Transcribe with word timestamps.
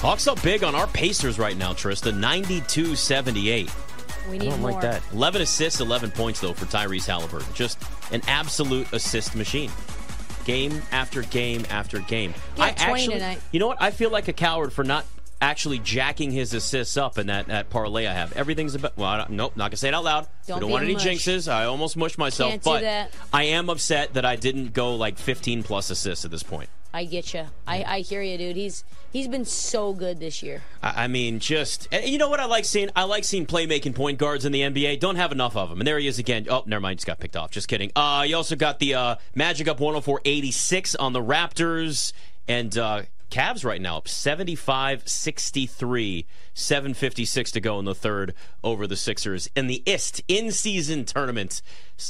Hawks 0.00 0.26
up 0.26 0.42
big 0.42 0.64
on 0.64 0.74
our 0.74 0.86
Pacers 0.86 1.38
right 1.38 1.54
now, 1.54 1.74
Trista. 1.74 2.16
92 2.16 2.96
78. 2.96 3.70
We 4.30 4.38
need 4.38 4.46
I 4.46 4.50
don't 4.50 4.60
more. 4.62 4.72
like 4.72 4.80
that. 4.80 5.02
11 5.12 5.42
assists, 5.42 5.80
11 5.80 6.10
points, 6.12 6.40
though, 6.40 6.54
for 6.54 6.64
Tyrese 6.64 7.06
Halliburton. 7.06 7.52
Just 7.52 7.82
an 8.10 8.22
absolute 8.26 8.90
assist 8.94 9.34
machine. 9.36 9.70
Game 10.46 10.80
after 10.90 11.20
game 11.22 11.66
after 11.68 11.98
game. 11.98 12.32
He 12.56 12.62
had 12.62 12.80
I 12.80 12.86
20 12.86 13.02
actually, 13.02 13.14
tonight. 13.18 13.40
you 13.52 13.60
know 13.60 13.66
what? 13.66 13.82
I 13.82 13.90
feel 13.90 14.08
like 14.08 14.28
a 14.28 14.32
coward 14.32 14.72
for 14.72 14.84
not 14.84 15.04
actually 15.42 15.78
jacking 15.80 16.30
his 16.30 16.54
assists 16.54 16.96
up 16.96 17.18
in 17.18 17.26
that, 17.26 17.48
that 17.48 17.68
parlay 17.68 18.06
I 18.06 18.14
have. 18.14 18.32
Everything's 18.34 18.74
about, 18.74 18.96
well, 18.96 19.08
I 19.08 19.18
don't, 19.18 19.30
nope, 19.30 19.54
not 19.54 19.64
going 19.64 19.70
to 19.72 19.76
say 19.76 19.88
it 19.88 19.94
out 19.94 20.04
loud. 20.04 20.26
Don't 20.46 20.56
we 20.56 20.60
don't 20.62 20.70
want 20.70 20.84
any 20.84 20.94
mush. 20.94 21.04
jinxes. 21.06 21.50
I 21.50 21.66
almost 21.66 21.98
mushed 21.98 22.16
myself. 22.16 22.52
Can't 22.52 22.62
do 22.62 22.70
but 22.70 22.80
that. 22.82 23.12
I 23.34 23.44
am 23.44 23.68
upset 23.68 24.14
that 24.14 24.24
I 24.24 24.36
didn't 24.36 24.72
go 24.72 24.94
like 24.96 25.18
15 25.18 25.62
plus 25.62 25.90
assists 25.90 26.24
at 26.24 26.30
this 26.30 26.42
point. 26.42 26.70
I 26.92 27.04
get 27.04 27.32
you. 27.34 27.46
I, 27.66 27.84
I 27.84 28.00
hear 28.00 28.20
you, 28.20 28.36
dude. 28.36 28.56
He's 28.56 28.82
he's 29.12 29.28
been 29.28 29.44
so 29.44 29.92
good 29.92 30.18
this 30.18 30.42
year. 30.42 30.62
I 30.82 31.04
I 31.04 31.06
mean, 31.06 31.38
just 31.38 31.86
you 31.92 32.18
know 32.18 32.28
what 32.28 32.40
I 32.40 32.46
like 32.46 32.64
seeing? 32.64 32.90
I 32.96 33.04
like 33.04 33.22
seeing 33.24 33.46
playmaking 33.46 33.94
point 33.94 34.18
guards 34.18 34.44
in 34.44 34.50
the 34.52 34.62
NBA. 34.62 34.98
Don't 34.98 35.14
have 35.16 35.30
enough 35.32 35.56
of 35.56 35.70
them, 35.70 35.80
and 35.80 35.86
there 35.86 35.98
he 35.98 36.08
is 36.08 36.18
again. 36.18 36.46
Oh, 36.50 36.64
never 36.66 36.80
mind, 36.80 36.98
just 36.98 37.06
got 37.06 37.20
picked 37.20 37.36
off. 37.36 37.52
Just 37.52 37.68
kidding. 37.68 37.92
Uh, 37.94 38.24
you 38.26 38.34
also 38.36 38.56
got 38.56 38.80
the 38.80 38.94
uh, 38.94 39.14
Magic 39.34 39.68
up 39.68 39.78
104-86 39.78 40.96
on 40.98 41.12
the 41.12 41.22
Raptors, 41.22 42.12
and 42.48 42.76
uh, 42.76 43.02
Cavs 43.30 43.64
right 43.64 43.80
now 43.80 43.98
up 43.98 44.06
75-63, 44.06 46.24
7:56 46.60 47.52
to 47.52 47.60
go 47.60 47.78
in 47.78 47.84
the 47.84 47.94
third 47.94 48.34
over 48.62 48.86
the 48.86 48.96
Sixers 48.96 49.48
in 49.56 49.66
the 49.66 49.82
IST 49.86 50.22
in-season 50.28 51.04
tournament. 51.04 51.62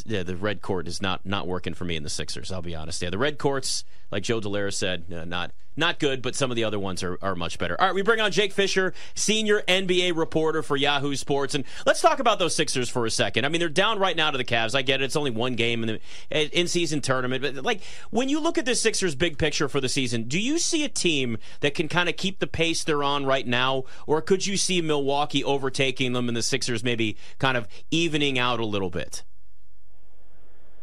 Yeah, 0.05 0.23
the 0.23 0.37
red 0.37 0.63
court 0.63 0.87
is 0.87 1.01
not 1.01 1.25
not 1.25 1.47
working 1.47 1.75
for 1.75 1.85
me 1.85 1.97
in 1.97 2.03
the 2.03 2.11
Sixers. 2.11 2.53
I'll 2.53 2.63
be 2.63 2.75
honest. 2.75 3.03
Yeah, 3.03 3.11
the 3.11 3.19
red 3.19 3.39
courts, 3.39 3.85
like 4.11 4.23
Joe 4.23 4.41
Delara 4.41 4.73
said, 4.73 5.05
uh, 5.13 5.25
not 5.25 5.53
not 5.77 5.99
good, 5.99 6.21
but 6.21 6.35
some 6.35 6.51
of 6.51 6.57
the 6.57 6.65
other 6.65 6.79
ones 6.79 7.03
are, 7.03 7.19
are 7.23 7.35
much 7.35 7.59
better. 7.59 7.81
All 7.81 7.87
right, 7.87 7.95
we 7.95 8.03
bring 8.03 8.21
on 8.21 8.33
Jake 8.33 8.53
Fischer, 8.53 8.93
senior 9.15 9.63
NBA 9.67 10.17
reporter 10.17 10.63
for 10.63 10.77
Yahoo 10.77 11.15
Sports, 11.17 11.55
and 11.55 11.65
let's 11.87 12.01
talk 12.01 12.19
about 12.19 12.39
those 12.39 12.55
Sixers 12.55 12.89
for 12.89 13.07
a 13.07 13.11
second. 13.11 13.45
I 13.45 13.49
mean, 13.49 13.61
they're 13.61 13.69
down 13.69 13.99
right 13.99 14.17
now 14.17 14.31
to 14.31 14.39
the 14.39 14.45
Cavs. 14.45 14.75
I 14.75 14.83
get 14.83 15.01
it; 15.01 15.05
it's 15.05 15.17
only 15.17 15.31
one 15.31 15.55
game 15.55 15.83
in 15.83 15.99
the 16.31 16.59
in-season 16.59 17.01
tournament, 17.01 17.43
but 17.43 17.65
like 17.65 17.83
when 18.11 18.29
you 18.29 18.41
look 18.41 18.59
at 18.59 18.65
the 18.65 18.75
Sixers' 18.75 19.15
big 19.15 19.39
picture 19.39 19.69
for 19.69 19.81
the 19.81 19.89
season, 19.89 20.25
do 20.25 20.39
you 20.39 20.59
see 20.59 20.85
a 20.85 20.89
team 20.89 21.39
that 21.61 21.75
can 21.75 21.89
kind 21.89 22.09
of 22.09 22.17
keep 22.17 22.41
the 22.41 22.47
pace 22.47 22.85
they're 22.85 23.03
on 23.03 23.25
right 23.25 23.47
now, 23.47 23.85
or 24.07 24.21
could 24.21 24.40
you 24.47 24.57
see 24.57 24.81
Milwaukee 24.83 25.45
overtaking 25.45 26.13
them 26.13 26.29
and 26.29 26.37
the 26.37 26.43
Sixers 26.43 26.85
maybe 26.85 27.17
kind 27.39 27.57
of 27.57 27.69
evening 27.91 28.39
out 28.39 28.61
a 28.61 28.67
little 28.67 28.91
bit? 28.91 29.25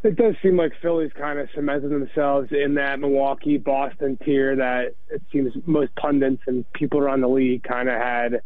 It 0.03 0.15
does 0.15 0.35
seem 0.41 0.55
like 0.57 0.73
Philly's 0.81 1.11
kind 1.13 1.39
of 1.39 1.49
cemented 1.53 1.89
themselves 1.89 2.49
in 2.51 2.75
that 2.75 2.99
Milwaukee 2.99 3.57
Boston 3.57 4.17
tier 4.23 4.55
that 4.55 4.95
it 5.09 5.21
seems 5.33 5.53
most 5.65 5.93
pundits 5.95 6.43
and 6.47 6.71
people 6.73 6.99
around 6.99 7.21
the 7.21 7.27
league 7.27 7.63
kind 7.63 7.89
of 7.89 7.95
had 7.95 8.41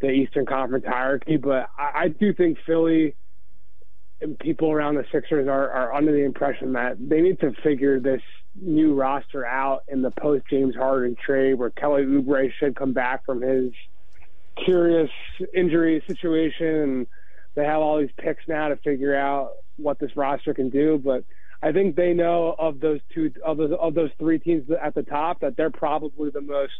the 0.00 0.10
Eastern 0.10 0.46
Conference 0.46 0.84
hierarchy. 0.86 1.36
But 1.36 1.68
I, 1.78 2.04
I 2.04 2.08
do 2.08 2.32
think 2.32 2.58
Philly 2.66 3.14
and 4.20 4.38
people 4.38 4.72
around 4.72 4.94
the 4.94 5.04
Sixers 5.12 5.46
are, 5.46 5.70
are 5.70 5.92
under 5.92 6.12
the 6.12 6.24
impression 6.24 6.72
that 6.72 6.96
they 6.98 7.20
need 7.20 7.40
to 7.40 7.52
figure 7.62 8.00
this 8.00 8.22
new 8.60 8.94
roster 8.94 9.44
out 9.44 9.82
in 9.88 10.02
the 10.02 10.10
post 10.10 10.44
James 10.48 10.74
Harden 10.74 11.14
trade 11.14 11.54
where 11.54 11.70
Kelly 11.70 12.04
Oubre 12.04 12.50
should 12.58 12.74
come 12.74 12.94
back 12.94 13.24
from 13.26 13.42
his 13.42 13.72
curious 14.64 15.10
injury 15.54 16.02
situation 16.06 16.66
and 16.66 17.06
they 17.54 17.64
have 17.64 17.80
all 17.80 17.98
these 17.98 18.10
picks 18.18 18.46
now 18.48 18.68
to 18.68 18.76
figure 18.76 19.14
out 19.16 19.52
what 19.76 19.98
this 19.98 20.16
roster 20.16 20.52
can 20.54 20.68
do. 20.70 21.00
But 21.02 21.24
I 21.62 21.72
think 21.72 21.96
they 21.96 22.12
know 22.12 22.54
of 22.58 22.80
those 22.80 23.00
two 23.14 23.32
of 23.44 23.56
those 23.56 23.72
of 23.80 23.94
those 23.94 24.10
three 24.18 24.38
teams 24.38 24.68
at 24.82 24.94
the 24.94 25.02
top 25.02 25.40
that 25.40 25.56
they're 25.56 25.70
probably 25.70 26.30
the 26.30 26.40
most 26.40 26.72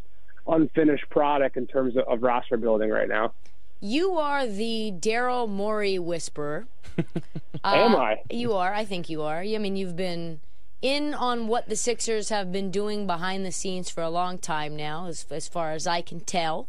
unfinished 0.46 1.08
product 1.10 1.56
in 1.56 1.66
terms 1.66 1.96
of, 1.96 2.04
of 2.08 2.22
roster 2.22 2.56
building 2.56 2.90
right 2.90 3.08
now. 3.08 3.32
You 3.80 4.12
are 4.16 4.46
the 4.46 4.92
Daryl 4.98 5.48
Morey 5.48 5.98
whisperer. 5.98 6.66
Am 7.64 7.94
Uh, 7.94 7.98
I? 7.98 8.22
You 8.30 8.54
are. 8.54 8.72
I 8.72 8.84
think 8.84 9.08
you 9.10 9.22
are. 9.22 9.40
I 9.40 9.58
mean, 9.58 9.76
you've 9.76 9.96
been 9.96 10.40
in 10.82 11.14
on 11.14 11.46
what 11.48 11.68
the 11.68 11.76
Sixers 11.76 12.28
have 12.30 12.52
been 12.52 12.70
doing 12.70 13.06
behind 13.06 13.44
the 13.44 13.52
scenes 13.52 13.90
for 13.90 14.02
a 14.02 14.08
long 14.10 14.38
time 14.38 14.76
now, 14.76 15.06
as, 15.08 15.26
as 15.30 15.48
far 15.48 15.72
as 15.72 15.86
I 15.86 16.00
can 16.00 16.20
tell. 16.20 16.68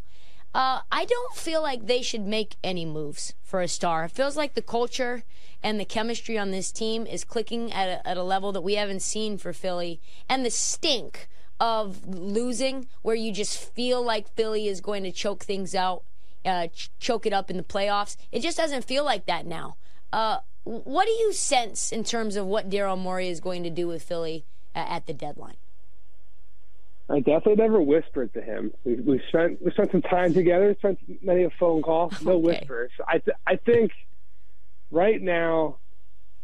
Uh, 0.58 0.82
I 0.92 1.06
don't 1.06 1.36
feel 1.36 1.62
like 1.62 1.86
they 1.86 2.02
should 2.02 2.26
make 2.26 2.56
any 2.64 2.84
moves 2.84 3.36
for 3.44 3.62
a 3.62 3.68
star. 3.68 4.06
It 4.06 4.12
feels 4.12 4.36
like 4.36 4.56
the 4.56 4.64
culture 4.64 5.24
and 5.62 5.80
the 5.80 5.86
chemistry 5.86 6.36
on 6.36 6.50
this 6.50 6.72
team 6.72 7.06
is 7.06 7.24
clicking 7.24 7.72
at 7.72 7.88
a, 7.88 8.08
at 8.08 8.18
a 8.18 8.24
level 8.24 8.52
that 8.54 8.62
we 8.62 8.74
haven't 8.74 9.04
seen 9.04 9.38
for 9.38 9.54
Philly. 9.54 10.02
And 10.28 10.44
the 10.44 10.50
stink 10.50 11.30
of 11.60 12.08
losing, 12.08 12.88
where 13.04 13.16
you 13.16 13.32
just 13.32 13.56
feel 13.56 14.02
like 14.02 14.34
Philly 14.34 14.68
is 14.68 14.82
going 14.82 15.04
to 15.04 15.12
choke 15.12 15.44
things 15.44 15.76
out, 15.76 16.02
uh, 16.44 16.66
ch- 16.70 16.90
choke 16.98 17.28
it 17.28 17.34
up 17.34 17.52
in 17.52 17.58
the 17.58 17.64
playoffs, 17.64 18.18
it 18.32 18.40
just 18.40 18.58
doesn't 18.58 18.84
feel 18.84 19.06
like 19.06 19.28
that 19.28 19.46
now. 19.46 19.76
Uh, 20.12 20.40
what 20.64 21.06
do 21.06 21.12
you 21.12 21.34
sense 21.34 21.92
in 21.92 22.04
terms 22.04 22.36
of 22.36 22.48
what 22.48 22.68
Daryl 22.68 22.98
Morey 22.98 23.30
is 23.30 23.40
going 23.40 23.62
to 23.62 23.70
do 23.70 23.88
with 23.88 24.02
Philly 24.02 24.44
uh, 24.76 24.80
at 24.90 25.06
the 25.06 25.14
deadline? 25.14 25.58
I 27.10 27.20
definitely 27.20 27.56
never 27.56 27.82
whispered 27.82 28.34
to 28.34 28.42
him. 28.42 28.72
We 28.84 28.96
we 28.96 29.22
spent 29.30 29.62
we 29.64 29.72
spent 29.72 29.92
some 29.92 30.02
time 30.02 30.34
together, 30.34 30.76
spent 30.80 31.00
many 31.24 31.44
a 31.44 31.50
phone 31.60 31.82
call, 31.82 32.12
no 32.22 32.34
Okay. 32.34 32.42
whispers. 32.42 32.92
I 33.08 33.20
th- 33.20 33.38
I 33.46 33.56
think 33.56 33.92
right 34.92 35.22
now 35.22 35.78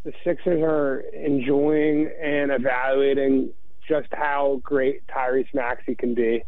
the 0.06 0.13
Sixers 0.23 0.62
are 0.62 1.00
enjoying 1.13 2.09
and 2.22 2.52
evaluating 2.52 3.52
just 3.88 4.07
how 4.13 4.62
great 4.63 5.06
Tyrese 5.07 5.53
Maxey 5.53 5.96
can 5.96 6.13
be, 6.13 6.44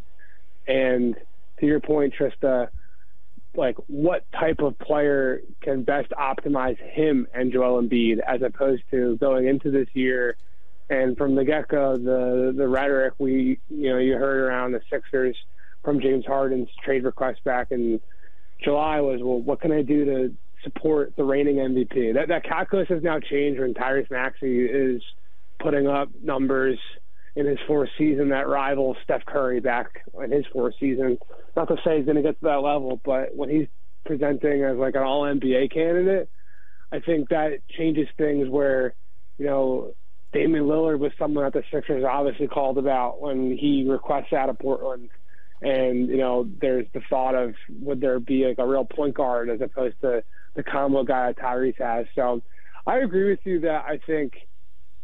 and 0.67 1.15
to 1.59 1.65
your 1.65 1.81
point, 1.81 2.13
Trista, 2.17 2.69
like 3.53 3.75
what 3.87 4.25
type 4.37 4.59
of 4.59 4.77
player 4.79 5.41
can 5.61 5.83
best 5.83 6.11
optimize 6.11 6.77
him 6.79 7.27
and 7.33 7.51
Joel 7.51 7.81
Embiid 7.81 8.19
as 8.25 8.41
opposed 8.41 8.83
to 8.91 9.17
going 9.17 9.47
into 9.47 9.71
this 9.71 9.87
year 9.93 10.37
and 10.89 11.17
from 11.17 11.35
the 11.35 11.43
get 11.43 11.67
go, 11.67 11.95
the 11.97 12.53
the 12.55 12.67
rhetoric 12.67 13.13
we 13.17 13.59
you 13.69 13.89
know 13.91 13.97
you 13.97 14.13
heard 14.13 14.39
around 14.39 14.71
the 14.71 14.81
Sixers 14.91 15.35
from 15.83 16.01
James 16.01 16.25
Harden's 16.25 16.69
trade 16.83 17.03
request 17.03 17.43
back 17.43 17.67
in 17.71 17.99
July 18.63 19.01
was, 19.01 19.19
well, 19.21 19.39
what 19.39 19.61
can 19.61 19.71
I 19.71 19.81
do 19.81 20.05
to 20.05 20.33
support 20.63 21.13
the 21.15 21.23
reigning 21.23 21.57
MVP? 21.57 22.13
That 22.13 22.27
that 22.29 22.43
calculus 22.43 22.87
has 22.89 23.03
now 23.03 23.19
changed 23.19 23.59
when 23.59 23.73
Tyrese 23.73 24.09
Maxey 24.11 24.65
is 24.65 25.01
putting 25.59 25.87
up 25.87 26.09
numbers 26.21 26.79
in 27.35 27.45
his 27.45 27.59
fourth 27.67 27.89
season 27.97 28.29
that 28.29 28.47
rival 28.47 28.95
Steph 29.03 29.25
Curry 29.25 29.59
back 29.59 29.87
in 30.23 30.31
his 30.31 30.45
fourth 30.53 30.75
season. 30.79 31.17
Not 31.55 31.67
to 31.67 31.75
say 31.83 31.97
he's 31.97 32.05
going 32.05 32.15
to 32.15 32.21
get 32.21 32.39
to 32.39 32.45
that 32.45 32.61
level, 32.61 33.01
but 33.03 33.35
when 33.35 33.49
he's 33.49 33.67
presenting 34.05 34.63
as 34.63 34.77
like 34.77 34.95
an 34.95 35.03
All 35.03 35.23
NBA 35.23 35.73
candidate, 35.73 36.29
I 36.91 36.99
think 36.99 37.29
that 37.29 37.59
changes 37.77 38.07
things 38.17 38.47
where 38.47 38.95
you 39.37 39.45
know 39.45 39.93
Damian 40.35 40.65
Lillard 40.65 40.99
was 40.99 41.13
someone 41.17 41.45
that 41.45 41.53
the 41.53 41.63
Sixers 41.71 42.03
obviously 42.03 42.47
called 42.47 42.77
about 42.77 43.21
when 43.21 43.57
he 43.57 43.85
requests 43.87 44.33
out 44.33 44.49
of 44.49 44.59
Portland. 44.59 45.09
And, 45.61 46.09
you 46.09 46.17
know, 46.17 46.49
there's 46.59 46.85
the 46.93 46.99
thought 47.09 47.35
of 47.35 47.53
would 47.79 48.01
there 48.01 48.19
be 48.19 48.45
like 48.45 48.59
a 48.59 48.67
real 48.67 48.83
point 48.83 49.15
guard 49.15 49.49
as 49.49 49.61
opposed 49.61 49.95
to 50.01 50.23
the 50.55 50.63
combo 50.63 51.05
guy 51.05 51.27
that 51.27 51.37
Tyrese 51.37 51.79
has. 51.79 52.07
So 52.15 52.41
I 52.85 52.97
agree 52.97 53.29
with 53.29 53.39
you 53.45 53.61
that 53.61 53.85
I 53.87 53.97
think 54.05 54.33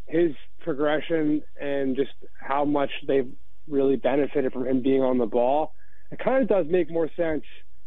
his 0.06 0.32
progression 0.60 1.44
and 1.60 1.96
just 1.96 2.12
how 2.38 2.66
much 2.66 2.92
they've 3.08 3.32
really 3.70 3.96
benefited 3.96 4.52
from 4.52 4.68
him 4.68 4.82
being 4.82 5.02
on 5.02 5.18
the 5.18 5.26
ball, 5.26 5.74
it 6.12 6.20
kind 6.20 6.44
of 6.44 6.50
does 6.50 6.66
make 6.70 6.92
more 6.92 7.10
sense. 7.16 7.44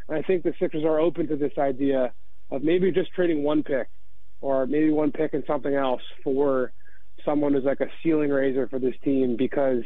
And 0.09 0.16
I 0.16 0.22
think 0.22 0.44
the 0.44 0.55
Sixers 0.59 0.84
are 0.84 0.99
open 0.99 1.28
to 1.28 1.37
this 1.37 1.53
idea 1.59 2.15
of 2.50 2.62
maybe 2.62 2.91
just 2.91 3.12
trading 3.12 3.43
one 3.43 3.62
pick 3.62 3.88
or 4.41 4.66
maybe 4.66 4.91
one 4.91 5.12
pick 5.12 5.34
and 5.34 5.44
something 5.47 5.75
else 5.75 6.03
for 6.22 6.72
someone 7.24 7.54
who's 7.54 7.64
like 7.64 7.80
a 7.80 7.88
ceiling 8.02 8.30
raiser 8.30 8.68
for 8.68 8.78
this 8.78 8.94
team 9.02 9.36
because 9.36 9.82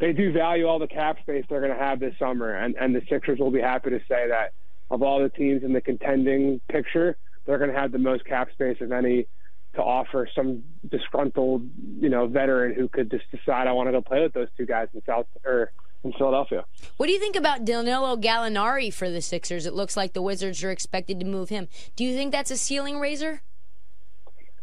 they 0.00 0.12
do 0.12 0.32
value 0.32 0.66
all 0.66 0.78
the 0.78 0.86
cap 0.86 1.18
space 1.20 1.44
they're 1.48 1.60
going 1.60 1.76
to 1.76 1.78
have 1.78 2.00
this 2.00 2.14
summer. 2.18 2.54
And, 2.54 2.76
and 2.76 2.94
the 2.94 3.02
Sixers 3.08 3.38
will 3.38 3.50
be 3.50 3.60
happy 3.60 3.90
to 3.90 3.98
say 4.08 4.28
that 4.28 4.52
of 4.90 5.02
all 5.02 5.20
the 5.22 5.28
teams 5.28 5.62
in 5.62 5.72
the 5.72 5.80
contending 5.80 6.60
picture, 6.68 7.16
they're 7.46 7.58
going 7.58 7.72
to 7.72 7.78
have 7.78 7.92
the 7.92 7.98
most 7.98 8.24
cap 8.24 8.48
space 8.52 8.78
of 8.80 8.92
any 8.92 9.26
to 9.74 9.82
offer 9.82 10.28
some 10.34 10.62
disgruntled, 10.88 11.68
you 12.00 12.08
know, 12.08 12.26
veteran 12.26 12.74
who 12.74 12.88
could 12.88 13.10
just 13.10 13.24
decide 13.30 13.66
I 13.66 13.72
want 13.72 13.88
to 13.88 13.92
go 13.92 14.00
play 14.00 14.22
with 14.22 14.32
those 14.32 14.48
two 14.56 14.66
guys 14.66 14.88
in 14.94 15.02
South 15.04 15.26
or 15.44 15.72
in 16.04 16.12
Philadelphia. 16.12 16.64
What 16.96 17.06
do 17.06 17.12
you 17.12 17.20
think 17.20 17.36
about 17.36 17.64
Danilo 17.64 18.16
Gallinari 18.16 18.92
for 18.92 19.10
the 19.10 19.20
Sixers? 19.20 19.66
It 19.66 19.74
looks 19.74 19.96
like 19.96 20.14
the 20.14 20.22
Wizards 20.22 20.62
are 20.64 20.70
expected 20.70 21.20
to 21.20 21.26
move 21.26 21.48
him. 21.48 21.68
Do 21.96 22.04
you 22.04 22.14
think 22.14 22.32
that's 22.32 22.50
a 22.50 22.56
ceiling 22.56 22.98
raiser? 22.98 23.42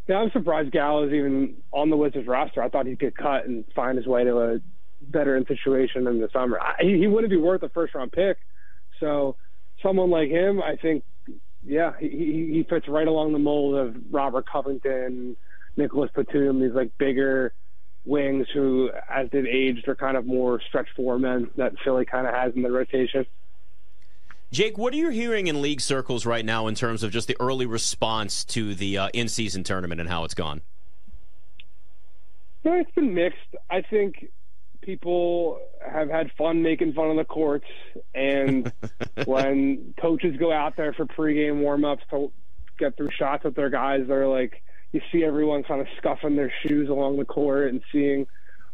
Yeah, 0.07 0.18
I'm 0.18 0.30
surprised 0.31 0.72
Gallo 0.72 1.07
is 1.07 1.13
even 1.13 1.56
on 1.72 1.90
the 1.90 1.98
Wizards 1.98 2.28
roster. 2.28 2.62
I 2.62 2.69
thought 2.69 2.86
he'd 2.86 3.00
get 3.00 3.18
cut 3.18 3.46
and 3.46 3.66
find 3.75 3.98
his 3.98 4.06
way 4.06 4.24
to 4.24 4.38
a 4.38 4.60
veteran 5.10 5.46
situation 5.48 6.06
in 6.07 6.22
the 6.22 6.30
summer. 6.31 6.60
I, 6.60 6.75
he, 6.84 7.07
wouldn't 7.07 7.31
be 7.31 7.38
worth 7.38 7.63
a 7.63 7.69
first 7.69 7.96
round 7.96 8.12
pick. 8.12 8.38
So 9.00 9.36
someone 9.81 10.12
like 10.12 10.30
him, 10.30 10.62
I 10.62 10.75
think, 10.75 11.04
yeah, 11.66 11.94
he, 12.00 12.10
he 12.10 12.54
he 12.54 12.66
fits 12.69 12.88
right 12.88 13.07
along 13.07 13.34
the 13.34 13.40
mold 13.40 13.75
of 13.75 13.96
Robert 14.12 14.46
Covington, 14.48 15.36
Nicolas 15.75 16.12
Batum, 16.16 16.62
these 16.62 16.74
like 16.74 16.96
bigger 17.00 17.54
wings 18.06 18.46
who, 18.54 18.92
as 19.10 19.28
they've 19.31 19.48
aged, 19.48 19.88
are 19.88 19.96
kind 19.96 20.16
of 20.16 20.28
more 20.28 20.62
stretch 20.68 20.88
four 20.96 21.18
men 21.18 21.50
that 21.57 21.74
Philly 21.84 22.06
kind 22.06 22.28
of 22.28 22.34
has 22.36 22.54
in 22.56 22.62
the 22.62 22.72
rotation. 22.72 23.25
Jake, 24.56 24.78
what 24.78 24.94
are 24.94 24.96
you 24.96 25.10
hearing 25.10 25.48
in 25.48 25.62
league 25.62 25.81
circles 25.81 26.25
right 26.25 26.46
now 26.46 26.68
in 26.68 26.75
terms 26.75 27.04
of 27.04 27.12
just 27.12 27.28
the 27.28 27.36
early 27.42 27.66
response 27.66 28.46
to 28.46 28.74
the 28.74 28.98
uh, 28.98 29.10
in-season 29.13 29.66
tournament 29.66 30.00
and 30.00 30.10
how 30.10 30.24
it's 30.24 30.34
gone? 30.34 30.62
No, 32.63 32.72
it's 32.72 32.90
been 32.92 33.13
mixed. 33.13 33.54
I 33.69 33.81
think 33.81 34.31
people 34.81 35.60
have 35.86 36.10
had 36.10 36.31
fun 36.38 36.62
making 36.62 36.94
fun 36.94 37.10
of 37.10 37.18
the 37.18 37.25
courts, 37.25 37.66
and 38.13 38.72
when 39.25 39.94
coaches 40.00 40.38
go 40.38 40.54
out 40.54 40.78
there 40.78 40.94
for 40.94 41.06
pregame 41.06 41.60
warm-ups 41.60 42.04
to 42.12 42.31
get 42.80 42.96
through 42.96 43.10
shots 43.12 43.44
with 43.44 43.56
their 43.56 43.69
guys, 43.69 44.06
they're 44.07 44.25
like, 44.25 44.63
you 44.94 45.02
see 45.12 45.25
everyone 45.25 45.63
kind 45.63 45.81
of 45.81 45.88
scuffing 45.98 46.38
their 46.38 46.54
shoes 46.66 46.88
along 46.88 47.18
the 47.18 47.25
court 47.25 47.72
and 47.72 47.81
seeing 47.92 48.25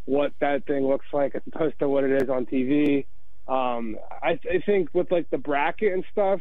what 0.05 0.31
that 0.41 0.63
thing 0.67 0.85
looks 0.85 1.07
like 1.11 1.33
as 1.33 1.41
opposed 1.51 1.79
to 1.79 1.89
what 1.89 2.03
it 2.03 2.21
is 2.21 2.29
on 2.29 2.45
TV. 2.45 3.05
Um, 3.47 3.97
I, 4.21 4.39
I 4.49 4.61
think 4.65 4.89
with 4.93 5.11
like 5.11 5.29
the 5.29 5.37
bracket 5.37 5.93
and 5.93 6.05
stuff, 6.11 6.39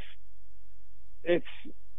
it's 1.24 1.44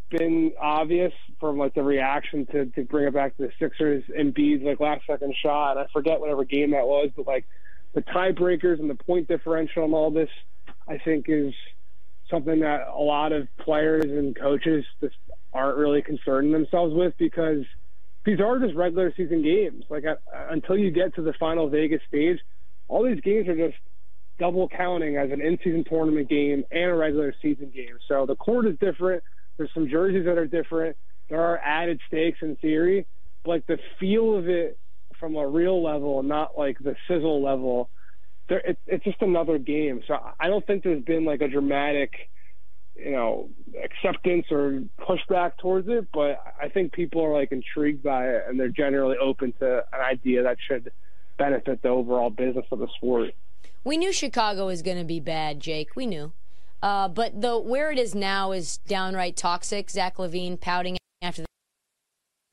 been 0.10 0.52
obvious 0.60 1.14
from 1.40 1.58
like 1.58 1.74
the 1.74 1.84
reaction 1.84 2.46
to, 2.48 2.66
to 2.66 2.84
bring 2.84 3.08
it 3.08 3.14
back 3.14 3.36
to 3.38 3.44
the 3.44 3.52
Sixers 3.60 4.04
and 4.16 4.34
Embiid's 4.34 4.64
like 4.64 4.80
last 4.80 5.02
second 5.08 5.34
shot. 5.42 5.78
I 5.78 5.88
forget 5.94 6.20
whatever 6.20 6.44
game 6.44 6.72
that 6.72 6.86
was, 6.86 7.10
but 7.16 7.26
like 7.26 7.46
the 7.94 8.02
tiebreakers 8.02 8.80
and 8.80 8.90
the 8.90 8.96
point 8.96 9.28
differential 9.28 9.86
and 9.86 9.94
all 9.94 10.12
this, 10.12 10.30
I 10.88 10.98
think 10.98 11.26
is 11.28 11.54
something 12.30 12.60
that 12.62 12.88
a 12.88 13.00
lot 13.00 13.32
of 13.32 13.48
players 13.60 14.06
and 14.06 14.36
coaches 14.36 14.86
just 15.02 15.16
aren't 15.54 15.78
really 15.78 16.02
concerning 16.02 16.52
themselves 16.52 16.94
with 16.94 17.14
because 17.18 17.66
these 18.26 18.40
are 18.40 18.60
just 18.60 18.76
regular 18.76 19.14
season 19.16 19.42
games. 19.42 19.84
Like 19.90 20.06
uh, 20.06 20.16
until 20.50 20.78
you 20.78 20.92
get 20.92 21.16
to 21.16 21.22
the 21.22 21.34
final 21.40 21.70
Vegas 21.70 22.02
stage, 22.08 22.40
all 22.88 23.04
these 23.04 23.22
games 23.22 23.48
are 23.48 23.56
just 23.56 23.78
double 24.42 24.68
counting 24.68 25.18
as 25.18 25.30
an 25.32 25.40
in-season 25.40 25.86
tournament 25.88 26.28
game 26.28 26.64
and 26.72 26.90
a 26.90 26.96
regular 26.96 27.32
season 27.44 27.72
game. 27.74 28.00
So 28.08 28.26
the 28.26 28.36
court 28.36 28.66
is 28.66 28.76
different. 28.80 29.24
There's 29.56 29.70
some 29.72 29.88
jerseys 29.88 30.26
that 30.26 30.40
are 30.40 30.48
different. 30.48 30.98
There 31.30 31.40
are 31.40 31.60
added 31.60 32.02
stakes 32.08 32.40
in 32.42 32.56
theory, 32.56 33.06
but 33.46 33.68
the 33.68 33.78
feel 34.00 34.36
of 34.36 34.50
it 34.50 34.80
from 35.20 35.36
a 35.36 35.48
real 35.48 35.84
level, 35.84 36.24
not 36.24 36.58
like 36.58 36.80
the 36.80 36.96
sizzle 37.08 37.44
level. 37.44 37.92
There, 38.50 38.62
it, 38.66 38.80
it's 38.88 39.04
just 39.04 39.22
another 39.22 39.60
game. 39.60 40.02
So 40.08 40.16
I 40.40 40.48
don't 40.48 40.66
think 40.66 40.84
there's 40.84 41.04
been 41.04 41.24
like 41.24 41.42
a 41.42 41.48
dramatic, 41.48 42.12
you 42.96 43.12
know, 43.12 43.52
acceptance 43.84 44.48
or 44.50 44.82
pushback 45.00 45.52
towards 45.62 45.88
it. 45.88 46.08
But 46.12 46.44
I 46.60 46.70
think 46.70 46.94
people 46.94 47.24
are 47.24 47.34
like 47.34 47.52
intrigued 47.52 48.02
by 48.02 48.28
it, 48.30 48.46
and 48.48 48.60
they're 48.60 48.70
generally 48.70 49.18
open 49.22 49.54
to 49.60 49.84
an 49.94 50.02
idea 50.02 50.42
that 50.44 50.58
should 50.68 50.92
benefit 51.38 51.84
the 51.84 51.90
overall 51.90 52.32
business 52.32 52.66
of 52.72 52.80
the 52.80 52.88
sport. 52.98 53.30
We 53.84 53.98
knew 53.98 54.14
Chicago 54.14 54.68
was 54.68 54.82
going 54.82 54.98
to 54.98 55.04
be 55.04 55.20
bad, 55.20 55.60
Jake. 55.60 55.96
We 55.96 56.06
knew. 56.06 56.34
Uh, 56.84 57.08
but 57.08 57.42
the 57.42 57.58
where 57.58 57.92
it 57.92 58.00
is 58.00 58.14
now 58.16 58.52
is 58.52 58.78
downright 58.88 59.36
toxic. 59.36 59.90
Zach 59.90 60.18
LaVine 60.18 60.60
pouting 60.60 60.98
after 61.22 61.46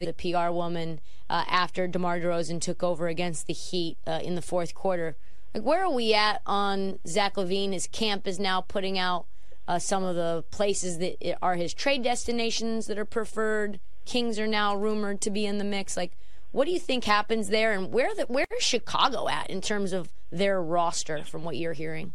the 0.00 0.12
PR 0.12 0.50
woman 0.50 1.00
uh, 1.28 1.44
after 1.48 1.86
DeMar 1.86 2.20
DeRozan 2.20 2.60
took 2.60 2.82
over 2.82 3.08
against 3.08 3.46
the 3.46 3.52
Heat 3.52 3.98
uh, 4.06 4.20
in 4.22 4.34
the 4.34 4.42
fourth 4.42 4.74
quarter. 4.74 5.16
Like, 5.54 5.64
where 5.64 5.84
are 5.84 5.92
we 5.92 6.14
at 6.14 6.40
on 6.46 6.98
Zach 7.06 7.34
LaVine? 7.36 7.72
His 7.72 7.86
camp 7.86 8.26
is 8.26 8.38
now 8.38 8.60
putting 8.60 8.98
out 8.98 9.26
uh, 9.66 9.78
some 9.78 10.04
of 10.04 10.14
the 10.14 10.44
places 10.50 10.98
that 10.98 11.36
are 11.42 11.56
his 11.56 11.74
trade 11.74 12.02
destinations 12.02 12.86
that 12.86 12.98
are 12.98 13.04
preferred. 13.04 13.80
Kings 14.04 14.38
are 14.38 14.46
now 14.46 14.74
rumored 14.74 15.20
to 15.22 15.30
be 15.30 15.44
in 15.44 15.58
the 15.58 15.64
mix. 15.64 15.96
Like, 15.96 16.16
what 16.52 16.66
do 16.66 16.70
you 16.70 16.78
think 16.78 17.04
happens 17.04 17.48
there, 17.48 17.72
and 17.72 17.92
where 17.92 18.14
the, 18.14 18.24
where 18.24 18.46
is 18.56 18.62
Chicago 18.62 19.28
at 19.28 19.50
in 19.50 19.60
terms 19.60 19.92
of 19.92 20.10
their 20.30 20.62
roster, 20.62 21.24
from 21.24 21.44
what 21.44 21.56
you're 21.56 21.72
hearing? 21.72 22.12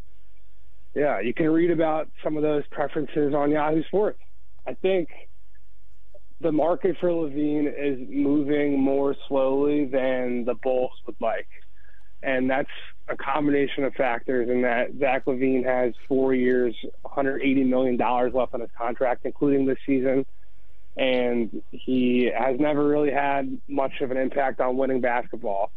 Yeah, 0.95 1.19
you 1.19 1.33
can 1.33 1.49
read 1.49 1.71
about 1.71 2.09
some 2.23 2.37
of 2.37 2.43
those 2.43 2.63
preferences 2.71 3.33
on 3.33 3.51
Yahoo 3.51 3.83
Sports. 3.83 4.19
I 4.67 4.75
think 4.75 5.09
the 6.39 6.51
market 6.51 6.97
for 6.99 7.09
LaVine 7.09 7.67
is 7.67 8.07
moving 8.09 8.79
more 8.79 9.15
slowly 9.27 9.85
than 9.85 10.45
the 10.45 10.53
Bulls 10.53 10.91
would 11.07 11.15
like. 11.19 11.47
And 12.21 12.49
that's 12.49 12.69
a 13.09 13.17
combination 13.17 13.83
of 13.83 13.93
factors 13.95 14.49
in 14.49 14.61
that 14.61 14.91
Zach 14.99 15.25
LaVine 15.25 15.65
has 15.65 15.93
four 16.07 16.33
years, 16.33 16.75
$180 17.05 17.67
million 17.67 17.97
left 17.97 18.53
on 18.53 18.61
his 18.61 18.69
contract, 18.77 19.25
including 19.25 19.65
this 19.65 19.77
season. 19.85 20.25
And 20.95 21.63
he 21.71 22.31
has 22.37 22.59
never 22.59 22.87
really 22.87 23.11
had 23.11 23.59
much 23.67 23.93
of 24.01 24.11
an 24.11 24.17
impact 24.17 24.61
on 24.61 24.77
winning 24.77 25.01
basketball. 25.01 25.71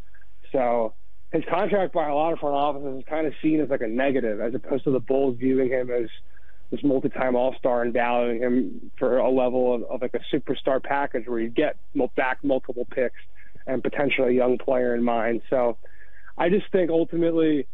So 0.52 0.94
his 1.32 1.42
contract 1.50 1.92
by 1.92 2.08
a 2.08 2.14
lot 2.14 2.32
of 2.32 2.38
front 2.38 2.54
offices 2.54 2.98
is 2.98 3.04
kind 3.08 3.26
of 3.26 3.32
seen 3.42 3.60
as 3.60 3.68
like 3.68 3.80
a 3.80 3.88
negative, 3.88 4.40
as 4.40 4.54
opposed 4.54 4.84
to 4.84 4.90
the 4.90 5.00
Bulls 5.00 5.36
viewing 5.38 5.68
him 5.68 5.90
as 5.90 6.08
this 6.70 6.80
multi-time 6.82 7.36
All-Star 7.36 7.82
and 7.82 7.92
valuing 7.92 8.40
him 8.40 8.90
for 8.98 9.18
a 9.18 9.30
level 9.30 9.74
of, 9.74 9.82
of 9.84 10.02
like 10.02 10.14
a 10.14 10.34
superstar 10.34 10.82
package 10.82 11.26
where 11.26 11.38
you 11.38 11.48
get 11.48 11.76
back 12.16 12.38
multiple 12.42 12.86
picks 12.90 13.20
and 13.66 13.82
potentially 13.82 14.30
a 14.30 14.32
young 14.32 14.58
player 14.58 14.94
in 14.94 15.02
mind. 15.02 15.42
So 15.50 15.78
I 16.38 16.48
just 16.48 16.70
think 16.72 16.90
ultimately 16.90 17.66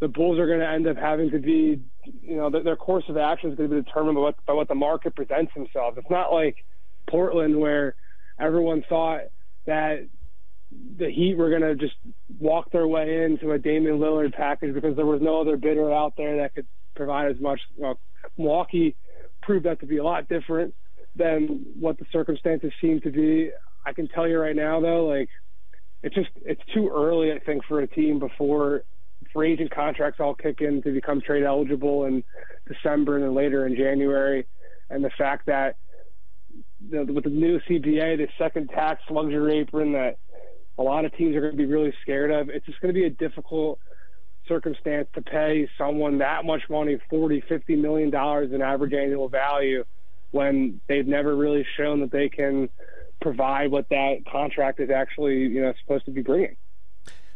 the 0.00 0.08
Bulls 0.08 0.38
are 0.38 0.46
going 0.46 0.60
to 0.60 0.68
end 0.68 0.86
up 0.86 0.96
having 0.96 1.30
to 1.30 1.38
be, 1.38 1.80
you 2.22 2.36
know, 2.36 2.50
their, 2.50 2.76
course 2.76 3.04
of 3.08 3.16
action 3.16 3.50
is 3.50 3.56
going 3.56 3.70
to 3.70 3.76
be 3.76 3.82
determined 3.82 4.14
by 4.16 4.20
what, 4.20 4.46
by 4.46 4.52
what 4.52 4.68
the 4.68 4.74
market 4.74 5.14
presents 5.16 5.52
themselves. 5.54 5.98
It's 5.98 6.10
not 6.10 6.32
like 6.32 6.64
Portland 7.08 7.58
where 7.58 7.94
everyone 8.38 8.84
thought 8.88 9.22
that 9.66 10.06
the 10.70 11.10
Heat 11.10 11.36
were 11.36 11.50
going 11.50 11.62
to 11.62 11.74
just 11.74 11.94
walk 12.38 12.70
their 12.72 12.86
way 12.86 13.24
into 13.24 13.52
a 13.52 13.58
Damian 13.58 13.98
Lillard 13.98 14.34
package 14.34 14.74
because 14.74 14.96
there 14.96 15.06
was 15.06 15.20
no 15.22 15.40
other 15.40 15.56
bidder 15.56 15.92
out 15.92 16.14
there 16.16 16.38
that 16.38 16.54
could 16.54 16.66
provide 16.94 17.30
as 17.30 17.40
much. 17.40 17.60
Well, 17.76 17.98
Milwaukee 18.36 18.96
proved 19.42 19.66
that 19.66 19.80
to 19.80 19.86
be 19.86 19.98
a 19.98 20.04
lot 20.04 20.28
different 20.28 20.74
than 21.16 21.64
what 21.78 21.98
the 21.98 22.04
circumstances 22.12 22.72
seem 22.80 23.00
to 23.00 23.10
be. 23.10 23.50
I 23.86 23.92
can 23.92 24.08
tell 24.08 24.28
you 24.28 24.38
right 24.38 24.56
now, 24.56 24.80
though, 24.80 25.06
like 25.06 25.30
it's 26.02 26.14
just 26.14 26.30
it's 26.44 26.60
too 26.74 26.90
early, 26.94 27.32
I 27.32 27.38
think, 27.38 27.64
for 27.64 27.80
a 27.80 27.86
team 27.86 28.18
before 28.18 28.82
free 29.32 29.52
agent 29.52 29.70
contracts 29.70 30.20
all 30.20 30.34
kick 30.34 30.60
in 30.60 30.82
to 30.82 30.92
become 30.92 31.20
trade 31.20 31.42
eligible 31.42 32.04
in 32.04 32.22
December 32.66 33.16
and 33.16 33.24
then 33.24 33.34
later 33.34 33.66
in 33.66 33.74
January, 33.74 34.46
and 34.90 35.04
the 35.04 35.10
fact 35.16 35.46
that 35.46 35.76
the, 36.90 37.04
with 37.04 37.24
the 37.24 37.30
new 37.30 37.58
CBA, 37.68 38.18
the 38.18 38.28
second 38.38 38.68
tax 38.68 39.02
luxury 39.10 39.58
apron 39.58 39.92
that 39.92 40.18
a 40.78 40.82
lot 40.82 41.04
of 41.04 41.16
teams 41.16 41.34
are 41.36 41.40
going 41.40 41.52
to 41.52 41.58
be 41.58 41.66
really 41.66 41.92
scared 42.02 42.30
of. 42.30 42.48
It's 42.48 42.64
just 42.66 42.80
going 42.80 42.94
to 42.94 42.98
be 42.98 43.06
a 43.06 43.10
difficult 43.10 43.78
circumstance 44.46 45.08
to 45.14 45.22
pay 45.22 45.68
someone 45.76 46.18
that 46.18 46.44
much 46.44 46.62
money, 46.70 46.98
40, 47.10 47.42
50 47.48 47.76
million 47.76 48.10
dollars 48.10 48.52
in 48.52 48.62
average 48.62 48.94
annual 48.94 49.28
value 49.28 49.84
when 50.30 50.80
they've 50.88 51.06
never 51.06 51.36
really 51.36 51.66
shown 51.76 52.00
that 52.00 52.12
they 52.12 52.28
can 52.28 52.68
provide 53.20 53.70
what 53.70 53.88
that 53.90 54.18
contract 54.30 54.80
is 54.80 54.90
actually, 54.90 55.38
you 55.38 55.60
know, 55.60 55.72
supposed 55.82 56.04
to 56.04 56.10
be 56.10 56.22
bringing. 56.22 56.56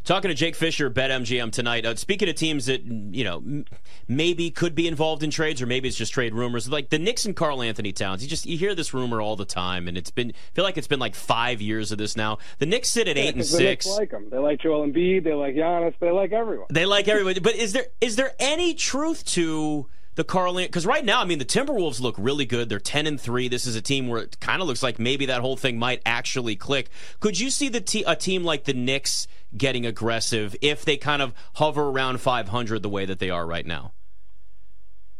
Talking 0.04 0.30
to 0.30 0.34
Jake 0.34 0.56
Fischer, 0.56 0.90
BetMGM 0.90 1.52
tonight. 1.52 1.86
Uh, 1.86 1.94
speaking 1.94 2.28
of 2.28 2.34
teams 2.34 2.66
that 2.66 2.82
you 2.84 3.22
know 3.22 3.36
m- 3.36 3.64
maybe 4.08 4.50
could 4.50 4.74
be 4.74 4.88
involved 4.88 5.22
in 5.22 5.30
trades, 5.30 5.62
or 5.62 5.66
maybe 5.66 5.86
it's 5.86 5.96
just 5.96 6.12
trade 6.12 6.34
rumors, 6.34 6.68
like 6.68 6.90
the 6.90 6.98
Knicks 6.98 7.24
and 7.24 7.36
Karl-Anthony 7.36 7.92
Towns. 7.92 8.22
You 8.22 8.28
just 8.28 8.44
you 8.44 8.58
hear 8.58 8.74
this 8.74 8.92
rumor 8.92 9.20
all 9.20 9.36
the 9.36 9.44
time, 9.44 9.86
and 9.86 9.96
it's 9.96 10.10
been 10.10 10.30
I 10.30 10.54
feel 10.54 10.64
like 10.64 10.76
it's 10.76 10.88
been 10.88 10.98
like 10.98 11.14
five 11.14 11.60
years 11.60 11.92
of 11.92 11.98
this 11.98 12.16
now. 12.16 12.38
The 12.58 12.66
Knicks 12.66 12.88
sit 12.88 13.06
at 13.06 13.16
yeah, 13.16 13.22
eight 13.24 13.34
and 13.36 13.44
six. 13.46 13.86
like 13.86 14.10
them. 14.10 14.28
They 14.28 14.38
like 14.38 14.60
Joel 14.60 14.86
Embiid. 14.86 15.22
They 15.22 15.34
like 15.34 15.54
Giannis. 15.54 15.94
They 16.00 16.10
like 16.10 16.32
everyone. 16.32 16.66
They 16.70 16.84
like 16.84 17.06
everyone. 17.06 17.36
but 17.40 17.54
is 17.54 17.72
there 17.72 17.86
is 18.00 18.16
there 18.16 18.34
any 18.40 18.74
truth 18.74 19.24
to? 19.26 19.86
The 20.14 20.24
Carlin 20.24 20.66
because 20.66 20.86
right 20.86 21.04
now, 21.04 21.20
I 21.20 21.24
mean, 21.24 21.38
the 21.38 21.44
Timberwolves 21.44 22.00
look 22.00 22.14
really 22.18 22.44
good. 22.44 22.68
They're 22.68 22.78
ten 22.78 23.06
and 23.06 23.20
three. 23.20 23.48
This 23.48 23.66
is 23.66 23.76
a 23.76 23.82
team 23.82 24.08
where 24.08 24.20
it 24.22 24.38
kind 24.40 24.60
of 24.60 24.68
looks 24.68 24.82
like 24.82 24.98
maybe 24.98 25.26
that 25.26 25.40
whole 25.40 25.56
thing 25.56 25.78
might 25.78 26.02
actually 26.04 26.56
click. 26.56 26.90
Could 27.20 27.38
you 27.38 27.50
see 27.50 27.68
the 27.68 27.80
te- 27.80 28.04
a 28.06 28.16
team 28.16 28.44
like 28.44 28.64
the 28.64 28.74
Knicks 28.74 29.26
getting 29.56 29.86
aggressive 29.86 30.56
if 30.60 30.84
they 30.84 30.96
kind 30.96 31.22
of 31.22 31.34
hover 31.54 31.88
around 31.88 32.20
500 32.20 32.82
the 32.82 32.88
way 32.88 33.04
that 33.04 33.18
they 33.18 33.30
are 33.30 33.46
right 33.46 33.66
now? 33.66 33.92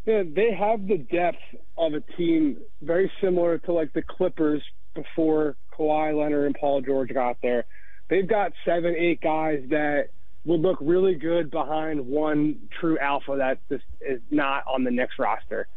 Yeah, 0.05 0.25
they 0.27 0.53
have 0.53 0.87
the 0.87 0.99
depth 0.99 1.39
of 1.79 1.95
a 1.95 2.01
team 2.01 2.59
very 2.81 3.11
similar 3.21 3.59
to 3.59 3.73
like 3.73 3.93
the 3.93 4.03
Clippers 4.03 4.63
before 4.95 5.57
Kawhi 5.79 6.19
Leonard 6.19 6.47
and 6.47 6.55
Paul 6.55 6.81
George 6.81 7.13
got 7.15 7.37
there. 7.43 7.65
They've 8.11 8.29
got 8.29 8.53
seven, 8.65 8.95
eight 8.97 9.21
guys 9.21 9.63
that 9.71 10.09
would 10.45 10.61
look 10.61 10.79
really 10.81 11.15
good 11.15 11.51
behind 11.51 12.07
one 12.07 12.57
true 12.81 12.99
alpha 12.99 13.37
that 13.39 13.59
just 13.69 13.85
is 14.01 14.21
not 14.31 14.65
on 14.67 14.85
the 14.85 14.91
Knicks 14.91 15.15
roster. 15.19 15.69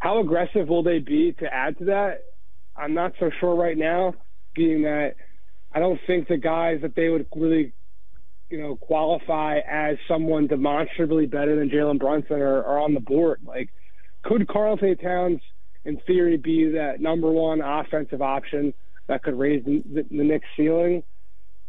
How 0.00 0.20
aggressive 0.20 0.68
will 0.68 0.82
they 0.82 0.98
be 0.98 1.32
to 1.40 1.52
add 1.52 1.78
to 1.78 1.84
that? 1.86 2.22
I'm 2.76 2.94
not 2.94 3.12
so 3.18 3.30
sure 3.40 3.54
right 3.54 3.76
now, 3.76 4.14
being 4.54 4.82
that 4.82 5.16
I 5.72 5.80
don't 5.80 6.00
think 6.06 6.28
the 6.28 6.36
guys 6.38 6.80
that 6.82 6.94
they 6.94 7.08
would 7.08 7.26
really, 7.34 7.72
you 8.48 8.60
know, 8.60 8.76
qualify 8.76 9.58
as 9.58 9.96
someone 10.08 10.46
demonstrably 10.46 11.26
better 11.26 11.56
than 11.56 11.68
Jalen 11.68 11.98
Brunson 11.98 12.40
are, 12.40 12.64
are 12.64 12.78
on 12.78 12.94
the 12.94 13.00
board. 13.00 13.40
Like, 13.44 13.70
could 14.22 14.48
Karl-Anthony 14.48 14.96
Towns, 14.96 15.40
in 15.84 15.98
theory, 16.06 16.36
be 16.36 16.70
that 16.72 17.00
number 17.00 17.30
one 17.30 17.60
offensive 17.60 18.22
option 18.22 18.72
that 19.08 19.22
could 19.22 19.38
raise 19.38 19.64
the, 19.64 19.82
the, 19.86 20.02
the 20.10 20.24
Knicks 20.24 20.48
ceiling? 20.56 21.02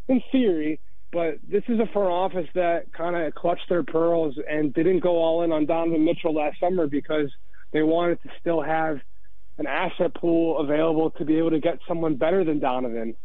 In 0.08 0.22
theory, 0.32 0.80
but 1.12 1.40
this 1.48 1.64
is 1.68 1.80
a 1.80 1.92
front 1.94 2.10
office 2.10 2.48
that 2.56 2.92
kind 2.94 3.16
of 3.16 3.34
clutched 3.34 3.70
their 3.70 3.84
pearls 3.84 4.36
and 4.50 4.74
didn't 4.74 5.00
go 5.00 5.18
all 5.18 5.44
in 5.44 5.52
on 5.52 5.66
Donovan 5.66 6.04
Mitchell 6.04 6.34
last 6.34 6.60
summer 6.60 6.88
because 6.88 7.32
they 7.72 7.82
wanted 7.82 8.22
to 8.24 8.30
still 8.40 8.62
have 8.62 9.00
an 9.58 9.68
asset 9.68 10.14
pool 10.16 10.60
available 10.60 11.12
to 11.12 11.26
be 11.26 11.38
able 11.38 11.52
to 11.52 11.60
get 11.60 11.80
someone 11.88 12.16
better 12.16 12.44
than 12.44 12.60
Donovan. 12.60 13.16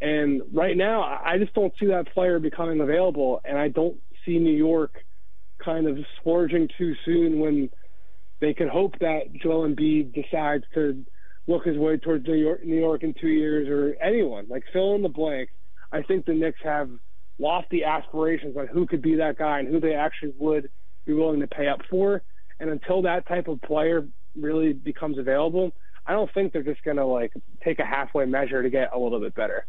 And 0.00 0.42
right 0.52 0.76
now, 0.76 1.02
I 1.02 1.38
just 1.38 1.52
don't 1.54 1.72
see 1.78 1.86
that 1.86 2.12
player 2.14 2.38
becoming 2.38 2.80
available, 2.80 3.40
and 3.44 3.58
I 3.58 3.68
don't 3.68 3.98
see 4.24 4.38
New 4.38 4.56
York 4.56 4.94
kind 5.62 5.86
of 5.86 5.98
splurging 6.18 6.68
too 6.78 6.94
soon 7.04 7.38
when 7.40 7.70
they 8.40 8.54
could 8.54 8.68
hope 8.68 8.98
that 9.00 9.32
Joel 9.42 9.68
Embiid 9.68 10.14
decides 10.14 10.64
to 10.74 11.04
look 11.46 11.64
his 11.64 11.76
way 11.76 11.98
towards 11.98 12.26
New 12.26 12.34
York, 12.34 12.64
New 12.64 12.78
York 12.78 13.02
in 13.02 13.14
two 13.20 13.28
years, 13.28 13.68
or 13.68 13.96
anyone 14.02 14.46
like 14.48 14.64
fill 14.72 14.94
in 14.94 15.02
the 15.02 15.08
blank. 15.08 15.50
I 15.92 16.02
think 16.02 16.24
the 16.24 16.32
Knicks 16.32 16.60
have 16.62 16.88
lofty 17.40 17.82
aspirations 17.82 18.56
on 18.56 18.66
who 18.66 18.86
could 18.86 19.02
be 19.02 19.16
that 19.16 19.38
guy 19.38 19.60
and 19.60 19.68
who 19.68 19.80
they 19.80 19.94
actually 19.94 20.32
would 20.38 20.70
be 21.06 21.12
willing 21.12 21.40
to 21.40 21.46
pay 21.46 21.66
up 21.66 21.80
for. 21.88 22.22
And 22.60 22.70
until 22.70 23.02
that 23.02 23.26
type 23.26 23.48
of 23.48 23.60
player 23.62 24.06
really 24.36 24.72
becomes 24.72 25.18
available, 25.18 25.72
I 26.06 26.12
don't 26.12 26.32
think 26.32 26.52
they're 26.52 26.62
just 26.62 26.84
going 26.84 26.98
to 26.98 27.06
like 27.06 27.32
take 27.64 27.78
a 27.78 27.84
halfway 27.84 28.26
measure 28.26 28.62
to 28.62 28.70
get 28.70 28.90
a 28.92 28.98
little 28.98 29.20
bit 29.20 29.34
better. 29.34 29.66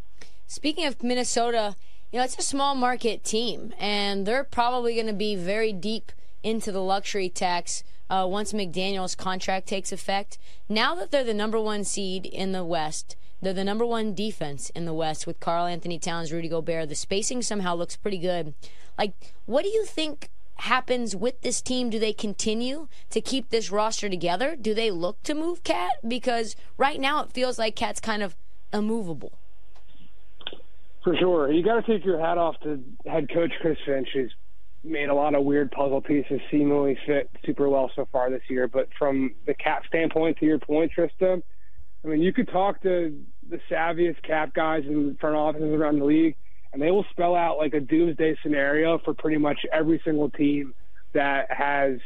Speaking 0.47 0.85
of 0.85 1.01
Minnesota, 1.01 1.75
you 2.11 2.19
know, 2.19 2.25
it's 2.25 2.37
a 2.37 2.41
small 2.41 2.75
market 2.75 3.23
team, 3.23 3.73
and 3.79 4.25
they're 4.25 4.43
probably 4.43 4.95
going 4.95 5.07
to 5.07 5.13
be 5.13 5.35
very 5.35 5.71
deep 5.71 6.11
into 6.43 6.71
the 6.71 6.81
luxury 6.81 7.29
tax 7.29 7.83
uh, 8.09 8.27
once 8.29 8.51
McDaniels' 8.51 9.15
contract 9.15 9.67
takes 9.67 9.93
effect. 9.93 10.37
Now 10.67 10.93
that 10.95 11.11
they're 11.11 11.23
the 11.23 11.33
number 11.33 11.59
one 11.59 11.85
seed 11.85 12.25
in 12.25 12.51
the 12.51 12.65
West, 12.65 13.15
they're 13.41 13.53
the 13.53 13.63
number 13.63 13.85
one 13.85 14.13
defense 14.13 14.69
in 14.71 14.85
the 14.85 14.93
West 14.93 15.25
with 15.25 15.39
Karl-Anthony 15.39 15.97
Towns, 15.97 16.31
Rudy 16.31 16.47
Gobert. 16.47 16.89
The 16.89 16.95
spacing 16.95 17.41
somehow 17.41 17.75
looks 17.75 17.95
pretty 17.95 18.19
good. 18.19 18.53
Like, 18.97 19.13
what 19.45 19.63
do 19.63 19.69
you 19.69 19.85
think 19.85 20.29
happens 20.55 21.15
with 21.15 21.41
this 21.41 21.61
team? 21.61 21.89
Do 21.89 21.97
they 21.97 22.13
continue 22.13 22.87
to 23.09 23.19
keep 23.19 23.49
this 23.49 23.71
roster 23.71 24.09
together? 24.09 24.55
Do 24.55 24.73
they 24.73 24.91
look 24.91 25.23
to 25.23 25.33
move 25.33 25.63
KAT? 25.63 25.93
Because 26.07 26.55
right 26.77 26.99
now 26.99 27.23
it 27.23 27.31
feels 27.31 27.57
like 27.57 27.75
KAT's 27.75 27.99
kind 27.99 28.21
of 28.21 28.35
immovable. 28.71 29.33
For 31.03 31.15
sure. 31.17 31.51
You 31.51 31.63
got 31.63 31.83
to 31.83 31.91
take 31.91 32.05
your 32.05 32.19
hat 32.19 32.37
off 32.37 32.59
to 32.61 32.79
head 33.07 33.27
coach 33.33 33.51
Chris 33.59 33.77
Finch. 33.85 34.09
He's 34.13 34.29
made 34.83 35.09
a 35.09 35.15
lot 35.15 35.33
of 35.33 35.43
weird 35.43 35.71
puzzle 35.71 36.01
pieces 36.01 36.39
seemingly 36.51 36.97
fit 37.07 37.29
super 37.43 37.69
well 37.69 37.89
so 37.95 38.07
far 38.11 38.29
this 38.29 38.43
year. 38.49 38.67
But 38.67 38.89
from 38.99 39.33
the 39.47 39.55
cap 39.55 39.83
standpoint, 39.87 40.37
to 40.37 40.45
your 40.45 40.59
point, 40.59 40.91
Trista, 40.95 41.41
I 42.03 42.07
mean, 42.07 42.21
you 42.21 42.33
could 42.33 42.49
talk 42.49 42.81
to 42.83 43.19
the 43.51 43.59
savviest 43.69 44.21
cap 44.23 44.53
guys 44.53 44.83
in 44.87 45.17
front 45.19 45.35
offices 45.35 45.73
around 45.73 45.99
the 45.99 46.05
league, 46.05 46.35
and 46.73 46.81
they 46.81 46.89
will 46.89 47.05
spell 47.11 47.35
out 47.35 47.57
like 47.57 47.73
a 47.73 47.79
doomsday 47.79 48.37
scenario 48.41 48.97
for 49.05 49.13
pretty 49.13 49.37
much 49.37 49.59
every 49.71 50.01
single 50.03 50.29
team 50.31 50.73
that 51.13 51.45
has 51.49 51.99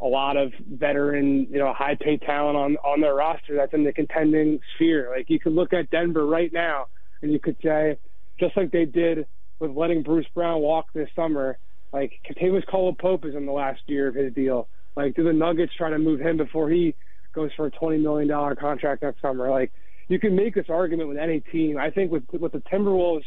a 0.00 0.06
lot 0.06 0.36
of 0.36 0.52
veteran, 0.70 1.48
you 1.50 1.58
know, 1.58 1.72
high 1.72 1.96
paid 2.00 2.20
talent 2.22 2.56
on 2.56 2.76
on 2.76 3.00
their 3.00 3.14
roster 3.14 3.56
that's 3.56 3.74
in 3.74 3.82
the 3.82 3.92
contending 3.92 4.60
sphere. 4.74 5.12
Like 5.16 5.28
you 5.28 5.40
could 5.40 5.54
look 5.54 5.72
at 5.72 5.90
Denver 5.90 6.26
right 6.26 6.52
now, 6.52 6.86
and 7.22 7.32
you 7.32 7.40
could 7.40 7.56
say, 7.62 7.98
just 8.38 8.56
like 8.56 8.70
they 8.70 8.84
did 8.84 9.26
with 9.58 9.72
letting 9.72 10.02
Bruce 10.02 10.26
Brown 10.34 10.60
walk 10.60 10.86
this 10.94 11.08
summer, 11.16 11.58
like 11.92 12.12
Kentavious 12.28 12.64
Caldwell-Pope 12.66 13.24
is 13.24 13.34
in 13.34 13.46
the 13.46 13.52
last 13.52 13.80
year 13.86 14.06
of 14.08 14.14
his 14.14 14.32
deal. 14.32 14.68
Like, 14.96 15.14
do 15.14 15.24
the 15.24 15.32
Nuggets 15.32 15.72
try 15.76 15.90
to 15.90 15.98
move 15.98 16.20
him 16.20 16.36
before 16.36 16.70
he 16.70 16.94
goes 17.34 17.50
for 17.56 17.66
a 17.66 17.70
twenty 17.70 17.98
million 17.98 18.28
dollar 18.28 18.54
contract 18.54 19.02
next 19.02 19.20
summer? 19.20 19.50
Like, 19.50 19.72
you 20.08 20.18
can 20.18 20.34
make 20.34 20.54
this 20.54 20.66
argument 20.68 21.08
with 21.08 21.18
any 21.18 21.40
team. 21.40 21.78
I 21.78 21.90
think 21.90 22.10
with 22.10 22.24
with 22.32 22.52
the 22.52 22.62
Timberwolves, 22.72 23.24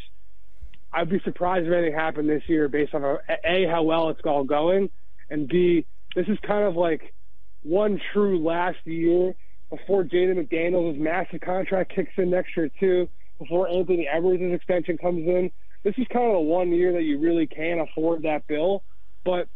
I'd 0.92 1.08
be 1.08 1.20
surprised 1.24 1.66
if 1.66 1.72
anything 1.72 1.94
happened 1.94 2.28
this 2.28 2.42
year 2.46 2.68
based 2.68 2.94
on 2.94 3.02
a, 3.04 3.66
how 3.70 3.82
well 3.82 4.10
it's 4.10 4.20
all 4.24 4.44
going, 4.44 4.90
and 5.30 5.48
b 5.48 5.86
this 6.14 6.26
is 6.28 6.38
kind 6.46 6.64
of 6.64 6.76
like 6.76 7.14
one 7.62 8.00
true 8.12 8.42
last 8.42 8.78
year 8.84 9.34
before 9.70 10.04
Jaden 10.04 10.36
McDaniels' 10.36 10.98
massive 10.98 11.40
contract 11.40 11.94
kicks 11.94 12.12
in 12.18 12.30
next 12.30 12.54
year 12.56 12.70
too, 12.78 13.08
before 13.38 13.68
Anthony 13.68 14.06
Edwards' 14.12 14.42
extension 14.52 14.98
comes 14.98 15.26
in 15.26 15.50
this 15.82 15.94
is 15.98 16.06
kind 16.12 16.26
of 16.26 16.32
the 16.34 16.40
one 16.40 16.70
year 16.70 16.92
that 16.92 17.02
you 17.02 17.18
really 17.18 17.46
can 17.46 17.80
afford 17.80 18.22
that 18.22 18.46
bill. 18.46 18.82
But 19.24 19.48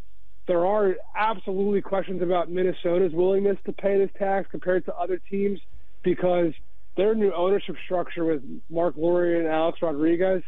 there 0.47 0.65
are 0.65 0.95
absolutely 1.15 1.81
questions 1.81 2.21
about 2.21 2.49
Minnesota's 2.49 3.13
willingness 3.13 3.57
to 3.65 3.73
pay 3.73 3.97
this 3.97 4.09
tax 4.17 4.47
compared 4.51 4.85
to 4.85 4.95
other 4.95 5.19
teams 5.29 5.59
because 6.03 6.53
their 6.97 7.15
new 7.15 7.31
ownership 7.31 7.75
structure 7.85 8.25
with 8.25 8.41
Marc 8.69 8.97
Lore 8.97 9.25
and 9.25 9.47
Alex 9.47 9.79
Rodriguez, 9.81 10.43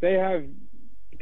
they 0.00 0.14
have 0.14 0.44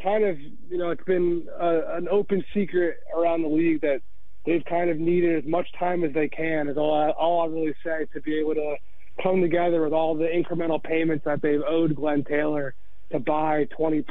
kind 0.03 0.25
of, 0.25 0.39
you 0.41 0.79
know, 0.79 0.91
it's 0.91 1.05
been 1.05 1.47
a, 1.61 1.97
an 1.97 2.09
open 2.09 2.43
secret 2.55 3.01
around 3.15 3.43
the 3.43 3.49
league 3.49 3.81
that 3.83 4.01
they've 4.47 4.65
kind 4.65 4.89
of 4.89 4.99
needed 4.99 5.45
as 5.45 5.51
much 5.51 5.67
time 5.79 6.05
as 6.05 6.13
they 6.15 6.29
can, 6.29 6.69
is 6.69 6.77
all 6.77 6.95
I, 6.95 7.11
all 7.11 7.43
I 7.43 7.47
really 7.47 7.75
say, 7.85 8.07
to 8.15 8.21
be 8.21 8.39
able 8.39 8.55
to 8.55 8.77
come 9.23 9.41
together 9.43 9.83
with 9.83 9.93
all 9.93 10.15
the 10.15 10.27
incremental 10.27 10.83
payments 10.83 11.25
that 11.25 11.43
they've 11.43 11.61
owed 11.67 11.95
Glen 11.95 12.25
Taylor 12.25 12.75
to 13.11 13.19
buy 13.19 13.69
20% 13.79 14.05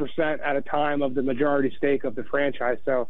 at 0.45 0.55
a 0.55 0.61
time 0.61 1.01
of 1.01 1.15
the 1.15 1.23
majority 1.23 1.73
stake 1.77 2.03
of 2.03 2.15
the 2.15 2.23
franchise. 2.25 2.77
So 2.85 3.09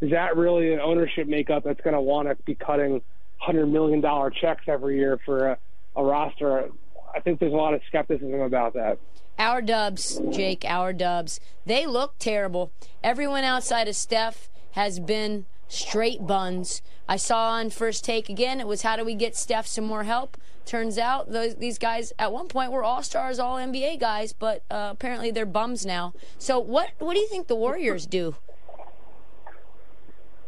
is 0.00 0.10
that 0.10 0.36
really 0.36 0.72
an 0.72 0.80
ownership 0.80 1.28
makeup 1.28 1.64
that's 1.64 1.80
going 1.82 1.94
to 1.94 2.00
want 2.00 2.28
to 2.28 2.36
be 2.44 2.54
cutting 2.54 3.02
$100 3.46 3.70
million 3.70 4.02
checks 4.40 4.64
every 4.66 4.96
year 4.96 5.18
for 5.24 5.48
a, 5.48 5.58
a 5.96 6.04
roster? 6.04 6.68
I 7.14 7.20
think 7.20 7.40
there's 7.40 7.52
a 7.52 7.56
lot 7.56 7.74
of 7.74 7.80
skepticism 7.88 8.40
about 8.40 8.74
that. 8.74 8.98
Our 9.38 9.60
dubs, 9.60 10.20
Jake, 10.30 10.64
our 10.66 10.92
dubs, 10.92 11.40
they 11.66 11.86
look 11.86 12.14
terrible. 12.18 12.72
Everyone 13.02 13.44
outside 13.44 13.88
of 13.88 13.96
Steph 13.96 14.48
has 14.72 14.98
been 14.98 15.46
straight 15.68 16.26
buns. 16.26 16.82
I 17.08 17.16
saw 17.16 17.50
on 17.50 17.70
first 17.70 18.04
take 18.04 18.28
again, 18.28 18.60
it 18.60 18.66
was 18.66 18.82
how 18.82 18.96
do 18.96 19.04
we 19.04 19.14
get 19.14 19.36
Steph 19.36 19.66
some 19.66 19.84
more 19.84 20.04
help? 20.04 20.36
Turns 20.64 20.98
out 20.98 21.30
those, 21.30 21.56
these 21.56 21.78
guys 21.78 22.12
at 22.18 22.32
one 22.32 22.48
point 22.48 22.72
were 22.72 22.82
all 22.82 23.02
stars, 23.02 23.38
all 23.38 23.56
NBA 23.56 24.00
guys, 24.00 24.32
but 24.32 24.64
uh, 24.70 24.88
apparently 24.90 25.30
they're 25.30 25.46
bums 25.46 25.86
now. 25.86 26.12
So 26.38 26.58
what 26.58 26.90
what 26.98 27.14
do 27.14 27.20
you 27.20 27.28
think 27.28 27.46
the 27.46 27.54
Warriors 27.54 28.06
do? 28.06 28.34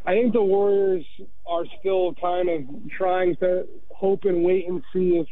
I 0.05 0.15
think 0.15 0.33
the 0.33 0.43
Warriors 0.43 1.05
are 1.47 1.65
still 1.79 2.15
kind 2.15 2.49
of 2.49 2.91
trying 2.91 3.37
to 3.37 3.67
hope 3.99 4.25
and 4.25 4.45
wait 4.45 4.69
and 4.69 4.83
see 4.93 5.17
if 5.17 5.27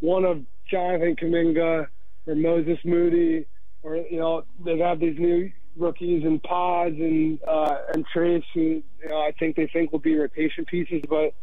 one 0.00 0.24
of 0.24 0.42
Jonathan 0.70 1.14
Kuminga 1.14 1.86
or 2.26 2.34
Moses 2.34 2.78
Moody 2.84 3.46
or 3.82 3.96
you 3.96 4.18
know 4.18 4.44
they 4.64 4.78
have 4.78 4.98
these 4.98 5.18
new 5.18 5.50
rookies 5.76 6.24
and 6.24 6.42
Podz 6.42 7.00
and 7.00 7.38
uh, 7.46 7.76
and 7.94 8.04
Trayce 8.14 8.42
who 8.54 8.60
you 8.60 9.08
know 9.08 9.16
I 9.16 9.32
think 9.38 9.56
they 9.56 9.66
think 9.66 9.92
will 9.92 9.98
be 9.98 10.16
rotation 10.16 10.64
pieces, 10.64 11.02
but 11.08 11.34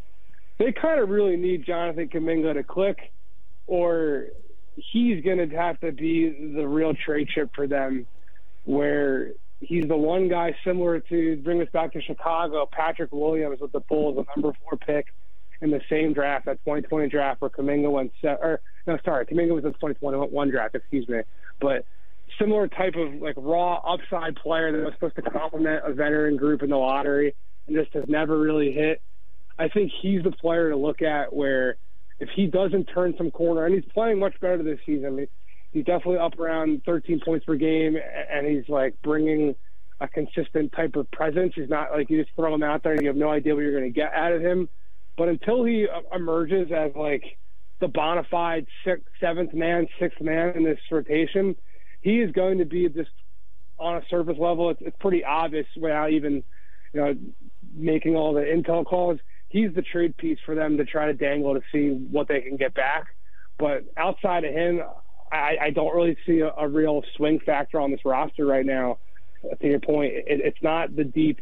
they 0.58 0.72
kind 0.72 1.00
of 1.00 1.10
really 1.10 1.38
need 1.38 1.66
Jonathan 1.66 2.10
Kuminga 2.10 2.54
to 2.54 2.64
click, 2.64 2.98
or 3.68 4.26
he's 4.76 5.24
going 5.24 5.50
to 5.50 5.56
have 5.56 5.80
to 5.82 5.92
be 5.92 6.54
the 6.56 6.68
real 6.68 6.94
trade 6.94 7.28
chip 7.34 7.52
for 7.54 7.68
them, 7.68 8.08
where 8.64 9.34
he's 9.60 9.88
the 9.88 9.98
one 9.98 10.30
guy 10.30 10.56
similar 10.66 11.00
to 11.00 11.38
bring 11.38 11.62
us 11.62 11.68
back 11.74 11.94
to 11.94 12.02
Chicago. 12.02 12.68
Patrick 12.72 13.12
Williams 13.12 13.60
with 13.62 13.72
the 13.72 13.82
Bulls, 13.82 14.16
the 14.16 14.26
number 14.36 14.58
four 14.64 14.78
pick 14.78 15.08
in 15.62 15.72
the 15.72 15.82
same 15.90 16.14
draft, 16.14 16.46
that 16.46 16.60
2020 16.66 17.10
draft 17.10 17.42
where 17.42 17.50
Kuminga 17.50 17.92
went 17.92 18.12
set, 18.22 18.40
or 18.42 18.62
no, 18.88 18.98
sorry, 19.04 19.26
Kuminga 19.26 19.54
was 19.54 19.64
the 19.64 19.72
2021 19.72 20.50
draft, 20.50 20.76
excuse 20.76 21.08
me, 21.08 21.22
but 21.60 21.86
similar 22.40 22.68
type 22.68 22.96
of 22.96 23.22
like 23.22 23.36
raw 23.38 23.76
upside 23.76 24.36
player 24.36 24.72
that 24.72 24.84
was 24.84 24.94
supposed 24.94 25.16
to 25.16 25.22
complement 25.22 25.82
a 25.86 25.94
veteran 25.94 26.38
group 26.38 26.64
in 26.64 26.70
the 26.70 26.78
lottery 26.78 27.36
and 27.68 27.76
just 27.76 27.94
has 27.94 28.04
never 28.08 28.38
really 28.38 28.72
hit. 28.72 29.02
I 29.58 29.70
think 29.70 29.92
he's 30.02 30.24
the 30.24 30.32
player 30.32 30.70
to 30.70 30.76
look 30.76 31.02
at 31.02 31.34
where 31.34 31.78
if 32.20 32.30
he 32.36 32.48
doesn't 32.48 32.86
turn 32.86 33.14
some 33.18 33.32
corner, 33.32 33.66
and 33.66 33.76
he's 33.76 33.92
playing 33.94 34.20
much 34.20 34.40
better 34.40 34.62
this 34.64 34.80
season. 34.86 35.28
He's 35.72 35.84
definitely 35.84 36.20
up 36.20 36.40
around 36.40 36.84
13 36.86 37.20
points 37.20 37.46
per 37.46 37.56
game, 37.56 37.98
and 38.32 38.48
he's 38.48 38.70
like 38.70 38.96
bringing 39.02 39.56
a 40.00 40.08
consistent 40.08 40.72
type 40.72 40.96
of 40.96 41.10
presence. 41.12 41.54
He's 41.56 41.70
not 41.70 41.92
like 41.92 42.10
you 42.10 42.24
just 42.24 42.36
throw 42.36 42.54
him 42.54 42.64
out 42.64 42.84
there 42.84 42.94
and 42.94 43.02
you 43.02 43.08
have 43.08 43.18
no 43.18 43.30
idea 43.30 43.56
what 43.56 43.62
you're 43.62 43.78
going 43.78 43.84
to 43.84 43.90
get 43.90 44.14
out 44.14 44.32
of 44.32 44.42
him. 44.42 44.70
But 45.18 45.30
until 45.30 45.64
he 45.64 45.88
uh, 45.88 46.16
emerges 46.16 46.72
as 46.72 46.92
like 46.96 47.24
the 47.80 47.88
bona 47.88 48.24
fide 48.30 48.68
sixth, 48.84 49.06
seventh 49.20 49.54
man, 49.54 49.88
sixth 50.00 50.22
man 50.22 50.54
in 50.56 50.64
this 50.64 50.80
rotation, 50.92 51.56
he 52.02 52.20
is 52.20 52.32
going 52.32 52.58
to 52.60 52.66
be 52.66 52.88
just 52.90 53.10
on 53.78 53.98
a 53.98 54.02
surface 54.10 54.38
level. 54.40 54.70
It's, 54.70 54.82
it's 54.82 54.98
pretty 55.00 55.24
obvious 55.24 55.68
without 55.76 56.12
even 56.12 56.44
you 56.94 57.02
know 57.02 57.16
making 57.74 58.16
all 58.16 58.34
the 58.34 58.42
intel 58.42 58.86
calls. 58.86 59.20
He's 59.50 59.74
the 59.74 59.82
trade 59.82 60.18
piece 60.18 60.40
for 60.46 60.56
them 60.56 60.78
to 60.78 60.86
try 60.86 61.06
to 61.06 61.14
dangle 61.14 61.54
to 61.54 61.62
see 61.72 61.90
what 61.90 62.28
they 62.28 62.42
can 62.42 62.58
get 62.58 62.74
back. 62.74 63.08
But 63.58 63.86
outside 63.96 64.44
of 64.44 64.54
him, 64.54 64.82
I, 65.32 65.56
I 65.62 65.70
don't 65.70 65.96
really 65.96 66.18
see 66.26 66.40
a, 66.40 66.52
a, 66.58 66.68
real 66.68 67.04
swing 67.16 67.40
factor 67.46 67.80
on 67.80 67.92
this 67.92 68.02
roster 68.04 68.46
right 68.46 68.66
now. 68.66 68.98
To 69.62 69.68
your 69.68 69.80
point, 69.80 70.14
it, 70.14 70.26
it's 70.28 70.62
not 70.62 70.96
the 70.96 71.04
deep, 71.04 71.40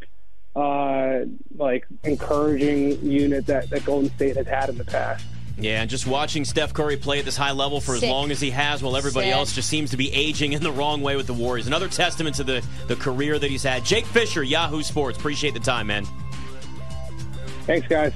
uh, 0.56 1.20
like 1.58 1.86
encouraging 2.04 3.04
unit 3.06 3.46
that, 3.48 3.70
that 3.70 3.86
Golden 3.86 4.10
State 4.16 4.36
has 4.38 4.48
had 4.48 4.70
in 4.70 4.78
the 4.78 4.86
past. 4.86 5.26
Yeah, 5.58 5.82
and 5.82 5.90
just 5.90 6.08
watching 6.08 6.46
Steph 6.46 6.74
Curry 6.74 6.98
play 6.98 7.20
at 7.20 7.26
this 7.26 7.38
high 7.38 7.52
level 7.52 7.80
for 7.80 7.94
Sick. 7.94 8.04
as 8.06 8.10
long 8.10 8.32
as 8.32 8.40
he 8.42 8.50
has, 8.50 8.82
while 8.82 8.98
everybody 8.98 9.28
Sick. 9.28 9.36
else 9.36 9.54
just 9.54 9.70
seems 9.70 9.92
to 9.92 9.98
be 9.98 10.12
aging 10.12 10.54
in 10.54 10.64
the 10.64 10.72
wrong 10.72 11.02
way 11.02 11.16
with 11.16 11.28
the 11.28 11.34
Warriors. 11.34 11.68
Another 11.68 11.88
testament 11.88 12.36
to 12.38 12.44
the, 12.44 12.66
the 12.88 12.96
career 12.96 13.38
that 13.38 13.52
he's 13.52 13.62
had. 13.62 13.86
Jake 13.86 14.06
Fischer, 14.08 14.42
Yahoo 14.44 14.82
Sports. 14.82 15.18
Appreciate 15.18 15.54
the 15.54 15.60
time, 15.60 15.88
man. 15.88 16.08
Thanks, 17.66 17.88
guys. 17.88 18.14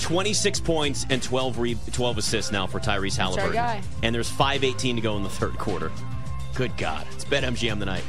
26 0.00 0.60
points 0.60 1.06
and 1.10 1.22
12 1.22 1.58
re- 1.58 1.76
12 1.92 2.18
assists 2.18 2.52
now 2.52 2.66
for 2.66 2.80
Tyrese 2.80 3.16
Halliburton. 3.16 3.52
guy. 3.52 3.82
And 4.02 4.14
there's 4.14 4.30
5:18 4.30 4.94
to 4.96 5.00
go 5.00 5.16
in 5.16 5.22
the 5.22 5.28
third 5.28 5.58
quarter. 5.58 5.90
Good 6.54 6.76
God, 6.76 7.06
it's 7.14 7.24
BetMGM 7.24 7.78
tonight. 7.80 8.04